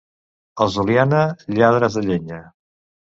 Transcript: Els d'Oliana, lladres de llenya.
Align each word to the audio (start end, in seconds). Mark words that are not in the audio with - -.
Els 0.65 0.77
d'Oliana, 0.77 1.21
lladres 1.59 1.99
de 1.99 2.07
llenya. 2.09 2.41